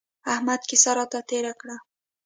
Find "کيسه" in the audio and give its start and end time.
0.69-0.91